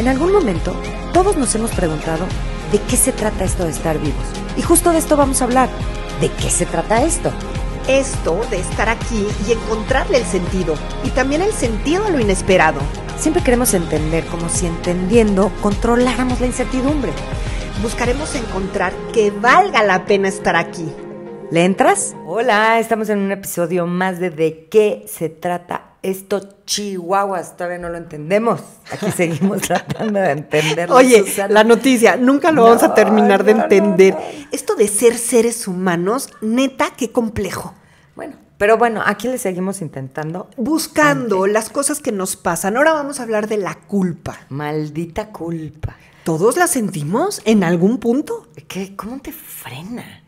[0.00, 0.74] En algún momento,
[1.12, 2.24] todos nos hemos preguntado
[2.72, 4.24] de qué se trata esto de estar vivos.
[4.56, 5.68] Y justo de esto vamos a hablar.
[6.22, 7.30] ¿De qué se trata esto?
[7.86, 10.74] Esto de estar aquí y encontrarle el sentido.
[11.04, 12.80] Y también el sentido a lo inesperado.
[13.18, 17.12] Siempre queremos entender como si entendiendo controláramos la incertidumbre.
[17.82, 20.90] Buscaremos encontrar que valga la pena estar aquí.
[21.50, 22.16] ¿Le entras?
[22.24, 27.88] Hola, estamos en un episodio más de ¿De qué se trata esto chihuahuas, todavía no
[27.88, 28.60] lo entendemos.
[28.90, 30.96] Aquí seguimos tratando de entenderlo.
[30.96, 34.16] Oye, la noticia, nunca lo vamos a terminar de entender.
[34.50, 37.74] Esto de ser seres humanos, neta, qué complejo.
[38.16, 40.48] Bueno, pero bueno, aquí le seguimos intentando.
[40.56, 42.76] Buscando las cosas que nos pasan.
[42.76, 44.38] Ahora vamos a hablar de la culpa.
[44.48, 45.96] Maldita culpa.
[46.24, 48.48] ¿Todos la sentimos en algún punto?
[48.68, 48.94] ¿Qué?
[48.94, 50.19] ¿Cómo te frena?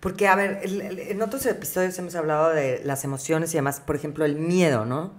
[0.00, 4.24] Porque, a ver, en otros episodios hemos hablado de las emociones y además, por ejemplo,
[4.24, 5.12] el miedo, ¿no?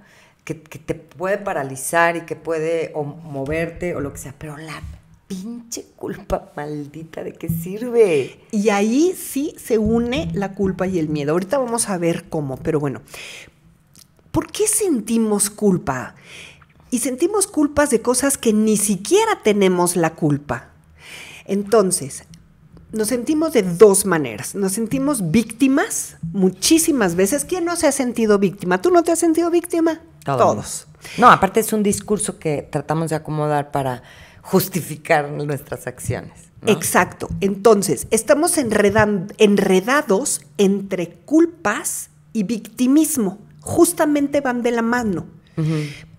[0.44, 4.82] Que, te puede paralizar y que puede o moverte o lo que sea, pero la
[5.28, 8.40] pinche culpa maldita de qué sirve.
[8.50, 11.34] Y ahí sí se une la culpa y el miedo.
[11.34, 13.04] Ahorita vamos a ver cómo, pero bueno,
[14.32, 16.16] ¿por qué sentimos culpa?
[16.90, 20.72] Y sentimos culpas de cosas que ni siquiera tenemos la culpa.
[21.46, 22.26] Entonces,
[22.92, 24.56] nos sentimos de dos maneras.
[24.56, 27.46] Nos sentimos víctimas muchísimas veces.
[27.46, 28.82] ¿Quién no se ha sentido víctima?
[28.82, 30.02] ¿Tú no te has sentido víctima?
[30.26, 30.88] Todos.
[31.18, 34.04] No, aparte es un discurso que tratamos de acomodar para
[34.42, 36.52] justificar nuestras acciones.
[36.68, 37.28] Exacto.
[37.40, 43.40] Entonces, estamos enredados entre culpas y victimismo.
[43.62, 45.26] Justamente van de la mano.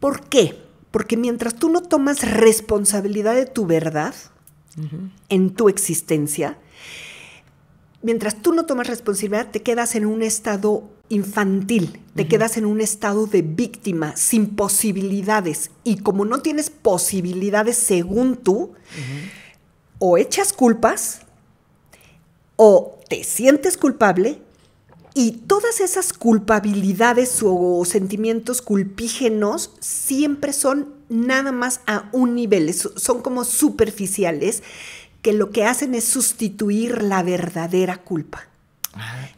[0.00, 0.60] ¿Por qué?
[0.90, 4.14] Porque mientras tú no tomas responsabilidad de tu verdad,
[5.28, 6.58] en tu existencia,
[8.03, 12.81] mientras tú no tomas responsabilidad, te quedas en un estado infantil, te quedas en un
[12.81, 15.70] estado de víctima, sin posibilidades.
[15.84, 18.73] Y como no tienes posibilidades según tú,
[19.98, 21.20] o echas culpas,
[22.56, 24.41] o te sientes culpable,
[25.14, 33.20] y todas esas culpabilidades o sentimientos culpígenos siempre son nada más a un nivel, son
[33.20, 34.62] como superficiales
[35.22, 38.48] que lo que hacen es sustituir la verdadera culpa.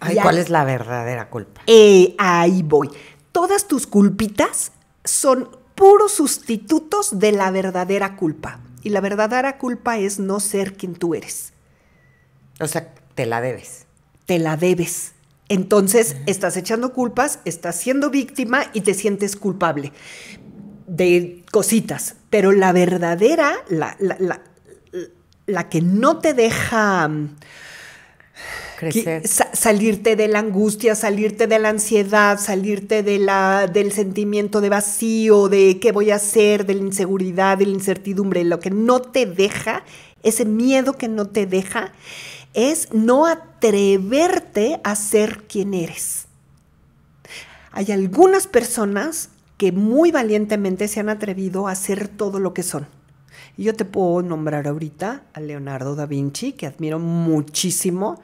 [0.00, 1.60] Ay, ¿Cuál es la verdadera culpa?
[1.66, 2.90] Eh, ahí voy.
[3.30, 4.72] Todas tus culpitas
[5.04, 8.60] son puros sustitutos de la verdadera culpa.
[8.82, 11.52] Y la verdadera culpa es no ser quien tú eres.
[12.60, 13.86] O sea, te la debes.
[14.26, 15.12] Te la debes.
[15.48, 19.92] Entonces, estás echando culpas, estás siendo víctima y te sientes culpable
[20.86, 22.16] de cositas.
[22.30, 24.40] Pero la verdadera, la, la, la,
[25.68, 27.36] que no te deja mm,
[28.78, 29.22] Crecer.
[29.26, 35.48] salirte de la angustia, salirte de la ansiedad, salirte de la, del sentimiento de vacío,
[35.48, 39.26] de qué voy a hacer, de la inseguridad, de la incertidumbre, lo que no te
[39.26, 39.84] deja,
[40.22, 41.92] ese miedo que no te deja,
[42.52, 46.26] es no atreverte a ser quien eres.
[47.70, 52.86] Hay algunas personas que muy valientemente se han atrevido a hacer todo lo que son.
[53.56, 58.20] Y yo te puedo nombrar ahorita a Leonardo da Vinci, que admiro muchísimo,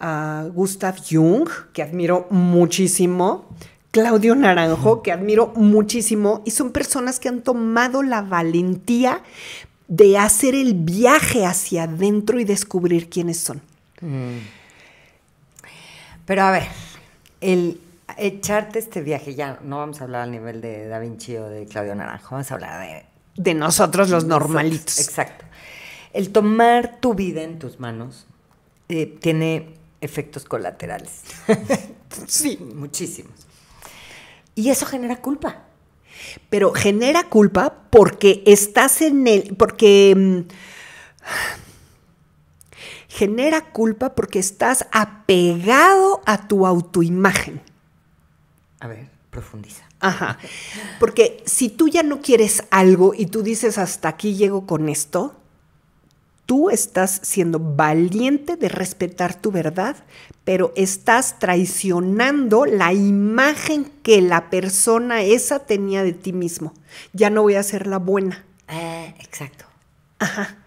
[0.00, 3.46] a Gustav Jung, que admiro muchísimo,
[3.90, 9.20] Claudio Naranjo, que admiro muchísimo, y son personas que han tomado la valentía
[9.88, 13.60] de hacer el viaje hacia adentro y descubrir quiénes son.
[14.00, 14.38] Mm.
[16.24, 16.68] Pero a ver,
[17.42, 17.78] el
[18.16, 21.66] echarte este viaje, ya no vamos a hablar al nivel de Da Vinci o de
[21.66, 23.11] Claudio Naranjo, vamos a hablar de...
[23.36, 24.98] De nosotros los normalitos.
[24.98, 25.44] exacto.
[26.12, 28.26] El tomar tu vida en tus manos
[28.88, 31.22] eh, tiene efectos colaterales.
[32.26, 32.58] sí.
[32.58, 33.32] Muchísimos.
[34.54, 35.64] Y eso genera culpa
[36.50, 40.40] pero genera culpa porque estás en el, porque mm,
[43.08, 47.60] genera culpa porque estás apegado a tu autoimagen.
[48.80, 49.84] A ver, profundiza.
[50.02, 50.38] Ajá.
[51.00, 55.36] Porque si tú ya no quieres algo y tú dices hasta aquí llego con esto,
[56.44, 59.96] tú estás siendo valiente de respetar tu verdad,
[60.44, 66.74] pero estás traicionando la imagen que la persona esa tenía de ti mismo.
[67.12, 68.44] Ya no voy a ser la buena.
[68.68, 69.64] Eh, exacto.
[70.18, 70.58] Ajá.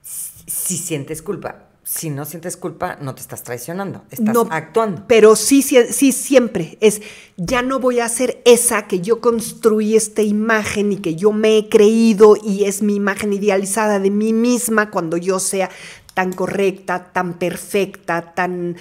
[0.00, 5.04] Si, sientes culpa, si no sientes culpa, no te estás traicionando, estás actuando.
[5.08, 7.02] Pero sí, sí, sí, siempre es,
[7.36, 11.58] ya no voy a ser esa que yo construí esta imagen y que yo me
[11.58, 15.70] he creído y es mi imagen idealizada de mí misma cuando yo sea
[16.14, 18.76] tan correcta, tan perfecta, tan,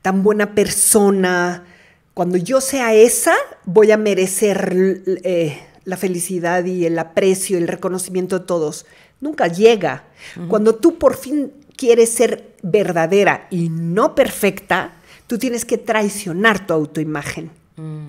[0.00, 1.64] tan buena persona.
[2.14, 3.34] Cuando yo sea esa,
[3.66, 8.86] voy a merecer eh, la felicidad y el aprecio, el reconocimiento de todos.
[9.20, 10.04] Nunca llega.
[10.48, 14.94] Cuando tú por fin quieres ser verdadera y no perfecta,
[15.26, 17.50] tú tienes que traicionar tu autoimagen.
[17.76, 18.08] Mm,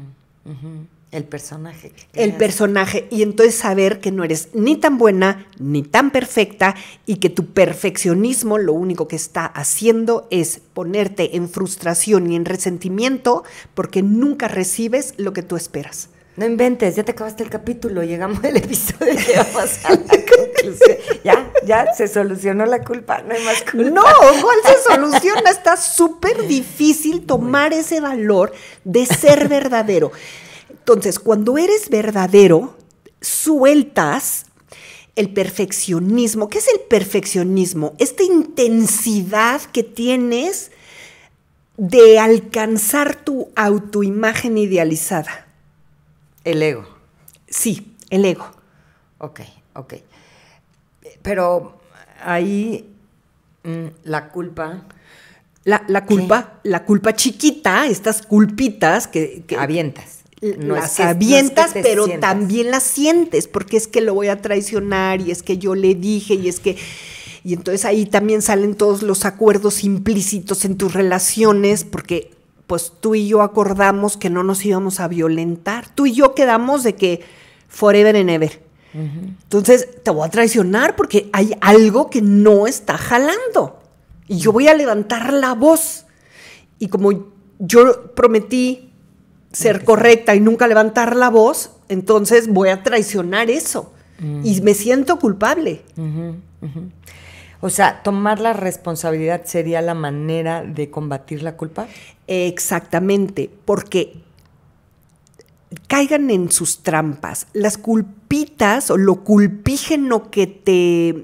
[1.11, 1.93] el personaje.
[2.13, 3.07] El personaje.
[3.09, 6.75] Y entonces saber que no eres ni tan buena ni tan perfecta
[7.05, 12.45] y que tu perfeccionismo lo único que está haciendo es ponerte en frustración y en
[12.45, 13.43] resentimiento
[13.73, 16.09] porque nunca recibes lo que tú esperas.
[16.37, 20.97] No inventes, ya te acabaste el capítulo, llegamos al episodio y llegamos a la conclusión.
[21.23, 23.89] Ya, ya se solucionó la culpa, no hay más culpa.
[23.89, 25.49] No, ¿cuál se soluciona?
[25.49, 28.53] Está súper difícil tomar ese valor
[28.83, 30.11] de ser verdadero.
[30.69, 32.77] Entonces, cuando eres verdadero,
[33.19, 34.45] sueltas
[35.15, 36.49] el perfeccionismo.
[36.49, 37.95] ¿Qué es el perfeccionismo?
[37.97, 40.69] Esta intensidad que tienes
[41.77, 45.46] de alcanzar tu autoimagen idealizada.
[46.47, 46.87] El ego.
[47.49, 48.49] Sí, el ego.
[49.17, 49.41] Ok,
[49.73, 49.95] ok.
[51.21, 51.77] Pero
[52.21, 52.89] ahí
[53.63, 54.85] mm, la culpa.
[55.65, 60.19] La, culpa, la culpa chiquita, estas culpitas que, avientas.
[60.39, 65.43] las avientas, pero también las sientes, porque es que lo voy a traicionar y es
[65.43, 66.77] que yo le dije y es que...
[67.43, 72.36] Y entonces ahí también salen todos los acuerdos implícitos en tus relaciones, porque
[72.67, 75.87] pues tú y yo acordamos que no nos íbamos a violentar.
[75.95, 77.21] Tú y yo quedamos de que
[77.69, 78.67] forever and ever.
[78.93, 83.79] Entonces te voy a traicionar porque hay algo que no está jalando.
[84.27, 86.05] Y yo voy a levantar la voz.
[86.79, 88.91] Y como yo prometí
[89.51, 93.93] ser correcta y nunca levantar la voz, entonces voy a traicionar eso.
[94.43, 95.83] Y me siento culpable.
[97.59, 101.87] O sea, tomar la responsabilidad sería la manera de combatir la culpa.
[102.27, 104.21] Exactamente, porque
[105.87, 107.47] caigan en sus trampas.
[107.53, 111.15] Las culpitas o lo culpígeno que te,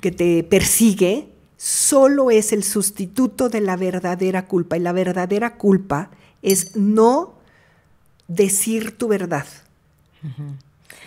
[0.00, 4.76] que te persigue solo es el sustituto de la verdadera culpa.
[4.76, 6.10] Y la verdadera culpa
[6.42, 7.34] es no
[8.26, 9.46] decir tu verdad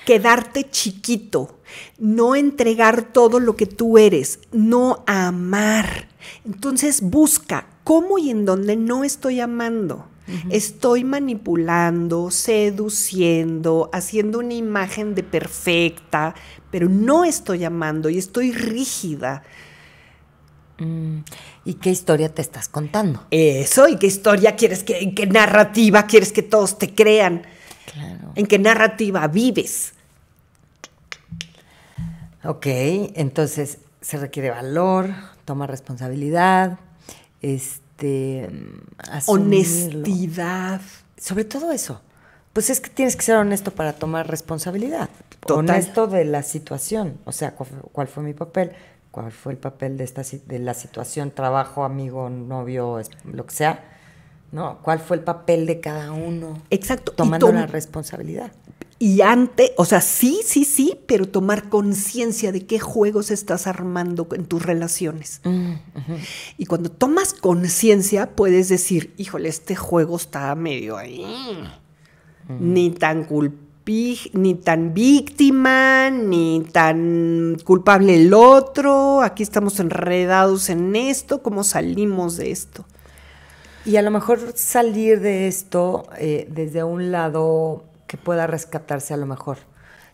[0.08, 1.60] quedarte chiquito,
[2.00, 6.08] no entregar todo lo que tú eres, no amar.
[6.46, 10.08] Entonces busca cómo y en dónde no estoy amando.
[10.50, 16.36] Estoy manipulando, seduciendo, haciendo una imagen de perfecta,
[16.72, 19.44] pero no estoy amando y estoy rígida.
[20.80, 21.20] Mm,
[21.66, 23.26] ¿Y qué historia te estás contando?
[23.32, 27.44] Eso, ¿y qué historia quieres que, en qué narrativa quieres que todos te crean?
[27.94, 28.34] Claro.
[28.36, 29.94] ¿En qué narrativa vives?
[32.48, 35.10] Ok, entonces se requiere valor,
[35.44, 36.80] toma responsabilidad,
[37.42, 38.50] este,
[39.26, 40.80] honestidad.
[41.18, 42.02] Sobre todo eso.
[42.54, 45.10] Pues es que tienes que ser honesto para tomar responsabilidad.
[45.50, 47.18] Honesto de la situación.
[47.26, 47.54] O sea,
[47.92, 48.72] ¿cuál fue, mi papel?
[49.12, 53.84] ¿Cuál fue el papel de, esta, de la situación, trabajo, amigo, novio, lo que sea?
[54.54, 54.80] ¿No?
[54.82, 56.62] ¿Cuál fue el papel de cada uno?
[56.70, 57.12] Exacto.
[57.12, 58.54] Tomando la responsabilidad.
[59.00, 64.28] Y antes, o sea, sí, sí, sí, pero tomar conciencia de qué juegos estás armando
[64.32, 65.42] en tus relaciones.
[65.44, 65.74] Mm,
[66.58, 71.24] y cuando tomas conciencia, puedes decir, híjole, este juego está medio ahí.
[72.48, 72.74] Mm.
[72.74, 79.22] Ni tan culpi, ni tan víctima, ni tan culpable el otro.
[79.22, 81.44] Aquí estamos enredados en esto.
[81.44, 82.84] ¿Cómo salimos de esto?
[83.86, 89.18] Y a lo mejor salir de esto eh, desde un lado que pueda rescatarse a
[89.18, 89.58] lo mejor.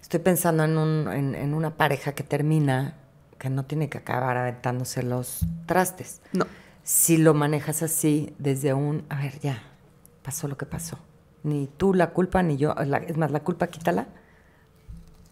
[0.02, 2.96] Estoy pensando en, un, en, una pareja que termina,
[3.40, 6.22] que no tiene que acabar aventándose los trastes.
[6.34, 6.46] No.
[6.84, 9.64] Si lo manejas así, desde un, a ver, ya,
[10.22, 11.00] pasó lo que pasó.
[11.44, 12.76] Ni tú la culpa, ni yo.
[13.08, 14.08] es más, la culpa quítala.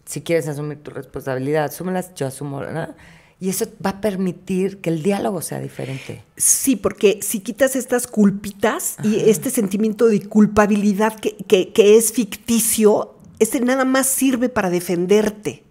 [0.04, 2.62] Si quieres asumir tu responsabilidad, asúmelas, yo asumo.
[2.62, 2.94] ¿no?
[3.42, 6.22] Y eso va a permitir que el diálogo sea diferente.
[6.36, 13.58] Sí, porque si quitas estas culpitas y este sentimiento de culpabilidad que, es ficticio, este
[13.58, 15.64] nada más sirve para defenderte.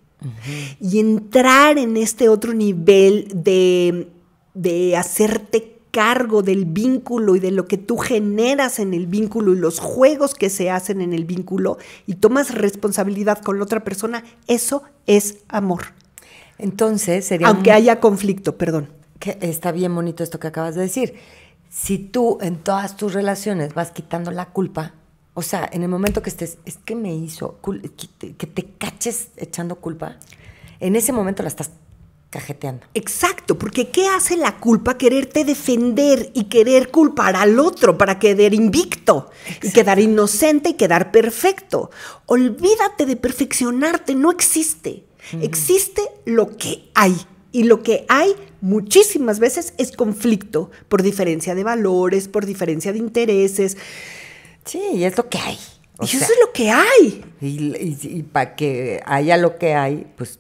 [0.81, 4.09] Y entrar en este otro nivel de,
[4.53, 9.57] de hacerte cargo del vínculo y de lo que tú generas en el vínculo y
[9.57, 14.25] los juegos que se hacen en el vínculo y tomas responsabilidad con la otra persona,
[14.47, 16.00] eso es amor.
[16.61, 17.47] Entonces sería...
[17.47, 18.89] Aunque haya conflicto, perdón.
[19.19, 21.15] Que está bien bonito esto que acabas de decir.
[21.69, 24.93] Si tú en todas tus relaciones vas quitando la culpa,
[25.33, 27.59] o sea, en el momento que estés, es que me hizo,
[28.37, 30.17] que te, caches echando culpa,
[30.79, 31.71] en ese momento la estás
[32.29, 32.85] cajeteando.
[32.93, 34.97] Exacto, porque ¿qué hace la culpa?
[34.97, 39.29] Quererte defender y querer culpar al otro para quedar invicto
[39.61, 41.91] y quedar inocente y quedar perfecto.
[42.25, 45.05] Olvídate de perfeccionarte, no existe.
[45.41, 47.15] Existe lo que hay.
[47.51, 52.99] Y lo que hay muchísimas veces es conflicto por diferencia de valores, por diferencia de
[52.99, 53.77] intereses.
[54.65, 55.57] Sí, y es lo que hay.
[56.01, 57.23] y eso es lo que hay.
[57.41, 60.39] y para que haya lo que hay, pues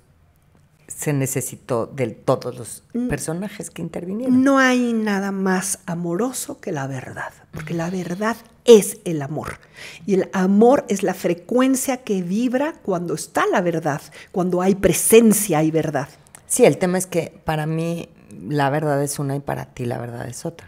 [0.97, 3.07] se necesitó de todos los mm.
[3.07, 4.43] personajes que intervinieron.
[4.43, 9.59] No hay nada más amoroso que la verdad, porque la verdad es el amor.
[10.05, 15.63] Y el amor es la frecuencia que vibra cuando está la verdad, cuando hay presencia
[15.63, 16.09] y verdad.
[16.47, 18.09] Sí, el tema es que para mí
[18.47, 20.67] la verdad es una y para ti la verdad es otra.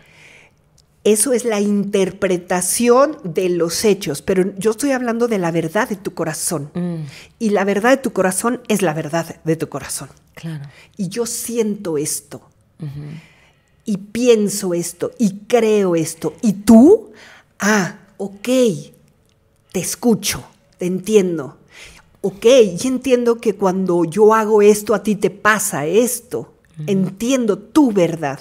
[1.03, 5.98] Eso es la interpretación de los hechos, pero yo estoy hablando de la verdad de
[5.98, 6.72] tu corazón.
[6.74, 7.05] Mm.
[7.39, 10.10] Y la verdad de tu corazón es la verdad de tu corazón.
[10.33, 10.65] Claro.
[10.95, 12.50] Y yo siento esto.
[13.86, 15.12] Y pienso esto.
[15.17, 16.36] Y creo esto.
[16.41, 17.12] Y tú,
[17.60, 18.48] ah, ok,
[19.74, 20.43] te escucho,
[20.77, 21.57] te entiendo.
[22.22, 26.53] Ok, y entiendo que cuando yo hago esto, a ti te pasa esto.
[26.88, 28.39] Entiendo tu verdad.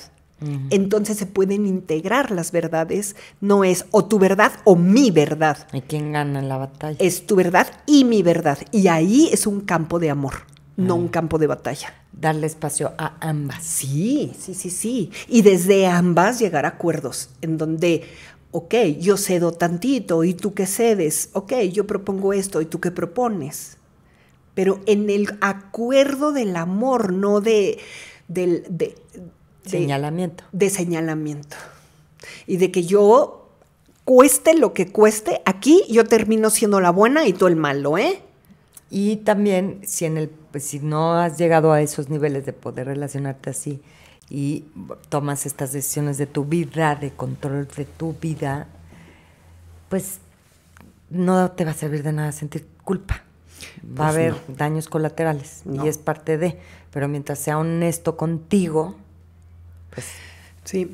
[0.70, 3.16] Entonces se pueden integrar las verdades.
[3.40, 5.66] No es o tu verdad o mi verdad.
[5.72, 6.96] ¿Y quién gana en la batalla?
[7.00, 8.58] Es tu verdad y mi verdad.
[8.70, 10.34] Y ahí es un campo de amor,
[10.76, 11.10] no un ah.
[11.10, 11.94] campo de batalla.
[12.12, 13.62] Darle espacio a ambas.
[13.64, 15.10] Sí, sí, sí, sí.
[15.28, 18.04] Y desde ambas llegar a acuerdos en donde,
[18.50, 21.30] ok, yo cedo tantito y tú qué cedes.
[21.32, 23.78] Ok, yo propongo esto y tú qué propones.
[24.54, 27.78] Pero en el acuerdo del amor, no de,
[28.28, 28.94] del, de,
[29.64, 30.44] señalamiento.
[30.52, 31.56] De señalamiento.
[32.46, 33.48] Y de que yo,
[34.04, 38.20] cueste lo que cueste, aquí yo termino siendo la buena y tú el malo, ¿eh?
[38.90, 42.88] Y también, si, en el, pues, si no has llegado a esos niveles de poder
[42.88, 43.80] relacionarte así
[44.28, 44.64] y
[45.08, 48.66] tomas estas decisiones de tu vida, de control de tu vida,
[49.88, 50.18] pues
[51.08, 53.22] no te va a servir de nada sentir culpa.
[53.82, 56.58] Va a pues haber daños colaterales y es parte de,
[56.90, 58.96] pero mientras sea honesto contigo,
[59.94, 60.06] pues,
[60.64, 60.90] sí.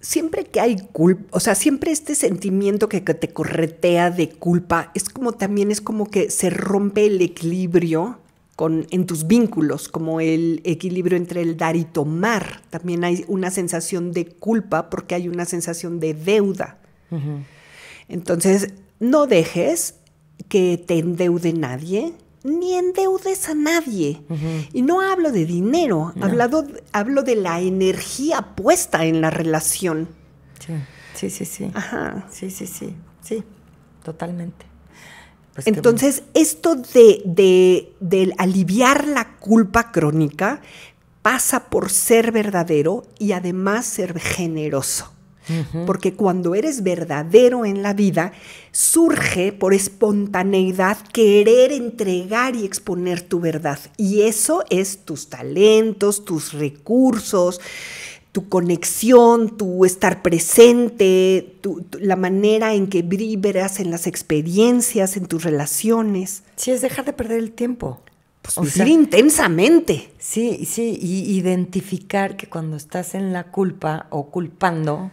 [0.00, 5.08] Siempre que hay culpa, o sea, siempre este sentimiento que, te corretea de culpa, es
[5.08, 8.20] como también es como que se rompe el equilibrio
[8.54, 12.62] con, en tus vínculos, como el equilibrio entre el dar y tomar.
[12.70, 16.78] También hay una sensación de culpa porque hay una sensación de deuda.
[18.08, 19.96] Entonces, no dejes
[20.48, 22.14] que te endeude nadie,
[22.46, 24.22] ni endeudes a nadie.
[24.72, 26.14] Y no hablo de dinero,
[26.92, 30.08] hablo de la energía puesta en la relación.
[31.14, 31.70] Sí, sí, sí.
[31.74, 32.26] Ajá.
[32.30, 33.42] Sí, sí, sí, sí,
[34.02, 34.66] totalmente.
[35.54, 40.60] Pues Entonces, esto de, de aliviar la culpa crónica
[41.22, 45.15] pasa por ser verdadero y además ser generoso.
[45.86, 48.32] Porque cuando eres verdadero en la vida,
[48.72, 53.78] surge por espontaneidad querer entregar y exponer tu verdad.
[53.96, 57.60] Y eso es tus talentos, tus recursos,
[58.32, 61.56] tu conexión, tu estar presente,
[61.98, 66.42] la manera en que vibras en las experiencias, en tus relaciones.
[66.56, 68.00] Sí, es dejar de perder el tiempo.
[68.54, 70.10] Pues vivir intensamente.
[70.18, 75.10] Sí, sí, y identificar que cuando estás en la culpa o culpando,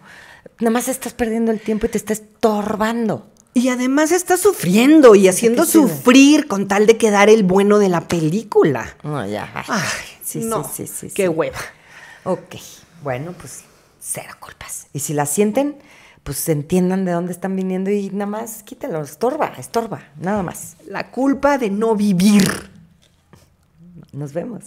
[0.60, 3.28] nada más estás perdiendo el tiempo y te estás estorbando.
[3.56, 8.08] Y además estás sufriendo y haciendo sufrir con tal de quedar el bueno de la
[8.08, 8.98] película.
[9.04, 9.48] No, ya.
[9.68, 9.82] Ay,
[10.24, 11.60] sí, sí, sí, Qué hueva.
[12.24, 12.56] Ok,
[13.04, 13.62] bueno, pues
[14.02, 14.88] cero culpas.
[14.92, 15.75] Y si las sienten,
[16.24, 20.78] pues entiendan de dónde están viniendo y nada más quítenlo, estorba, estorba, nada más.
[20.88, 22.73] La culpa de no vivir.
[24.13, 24.62] Nos vemos.